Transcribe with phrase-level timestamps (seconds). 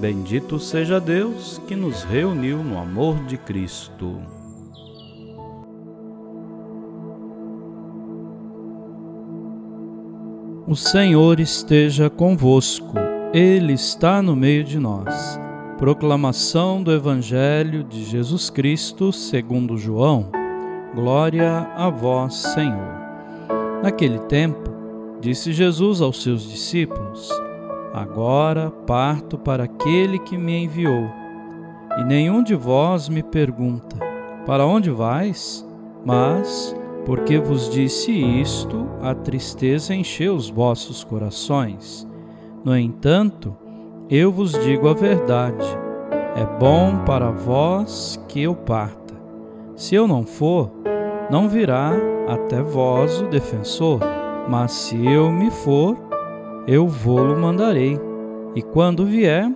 [0.00, 4.20] Bendito seja Deus que nos reuniu no amor de Cristo.
[10.66, 12.94] O Senhor esteja convosco,
[13.32, 15.38] Ele está no meio de nós.
[15.78, 20.30] Proclamação do Evangelho de Jesus Cristo segundo João.
[20.94, 22.94] Glória a vós, Senhor.
[23.82, 24.70] Naquele tempo,
[25.20, 27.28] disse Jesus aos seus discípulos:
[27.94, 31.08] Agora parto para aquele que me enviou.
[31.96, 33.96] E nenhum de vós me pergunta:
[34.44, 35.64] Para onde vais?
[36.04, 36.74] Mas,
[37.06, 42.04] porque vos disse isto, a tristeza encheu os vossos corações.
[42.64, 43.56] No entanto,
[44.10, 45.64] eu vos digo a verdade:
[46.34, 49.14] é bom para vós que eu parta.
[49.76, 50.68] Se eu não for,
[51.30, 51.92] não virá
[52.26, 54.00] até vós o defensor,
[54.48, 55.96] mas se eu me for,
[56.66, 57.98] eu vou-lo mandarei,
[58.54, 59.52] e quando vier,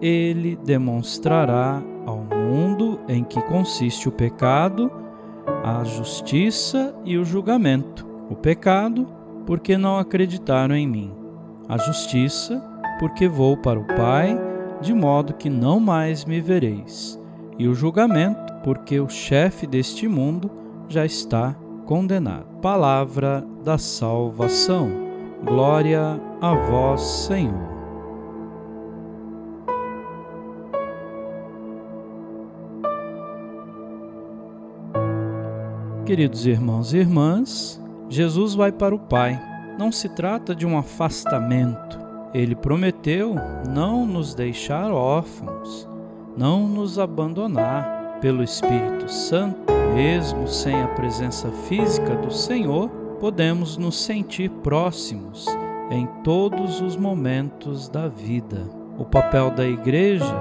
[0.00, 4.90] ele demonstrará ao mundo em que consiste o pecado,
[5.62, 8.06] a justiça e o julgamento.
[8.28, 9.06] O pecado,
[9.46, 11.12] porque não acreditaram em mim.
[11.68, 12.62] A justiça,
[12.98, 14.38] porque vou para o Pai,
[14.80, 17.20] de modo que não mais me vereis.
[17.58, 20.50] E o julgamento, porque o chefe deste mundo
[20.88, 21.54] já está
[21.86, 22.46] condenado.
[22.60, 25.11] Palavra da salvação.
[25.44, 27.72] Glória a vós, Senhor.
[36.06, 39.40] Queridos irmãos e irmãs, Jesus vai para o Pai.
[39.76, 41.98] Não se trata de um afastamento.
[42.32, 43.34] Ele prometeu
[43.68, 45.88] não nos deixar órfãos,
[46.36, 54.02] não nos abandonar pelo Espírito Santo, mesmo sem a presença física do Senhor podemos nos
[54.02, 55.46] sentir próximos
[55.92, 58.68] em todos os momentos da vida.
[58.98, 60.34] O papel da Igreja,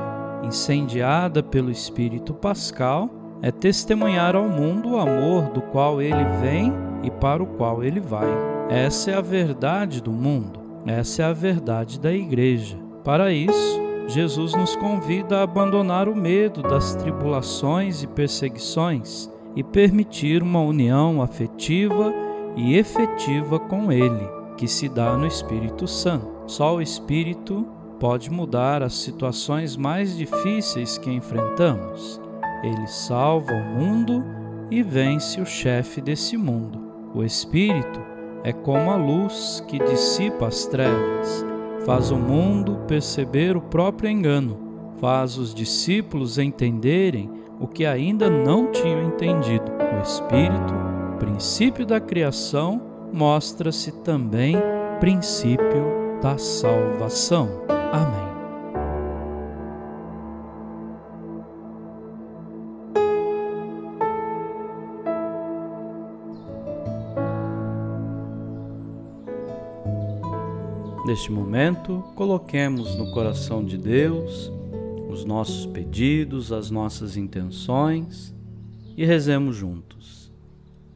[0.43, 3.07] incendiada pelo Espírito Pascal,
[3.39, 7.99] é testemunhar ao mundo o amor do qual ele vem e para o qual ele
[7.99, 8.27] vai.
[8.67, 12.79] Essa é a verdade do mundo, essa é a verdade da Igreja.
[13.03, 20.41] Para isso, Jesus nos convida a abandonar o medo das tribulações e perseguições e permitir
[20.41, 26.27] uma união afetiva e efetiva com Ele, que se dá no Espírito Santo.
[26.47, 27.67] Só o Espírito
[27.99, 32.19] pode mudar as situações mais difíceis que enfrentamos.
[32.63, 34.23] Ele salva o mundo
[34.69, 36.79] e vence o chefe desse mundo.
[37.13, 38.01] O Espírito
[38.43, 41.45] é como a luz que dissipa as trevas,
[41.85, 44.57] faz o mundo perceber o próprio engano,
[44.99, 47.29] faz os discípulos entenderem
[47.59, 49.71] o que ainda não tinham entendido.
[49.97, 50.80] O Espírito
[51.21, 52.81] princípio da criação,
[53.13, 54.55] mostra-se também
[54.99, 57.47] princípio da salvação.
[57.93, 58.31] Amém.
[71.05, 74.51] Neste momento, coloquemos no coração de Deus
[75.07, 78.33] os nossos pedidos, as nossas intenções
[78.97, 80.20] e rezemos juntos.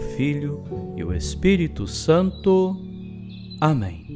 [0.00, 0.64] Filho
[0.96, 2.76] e o Espírito Santo.
[3.60, 4.09] Amém.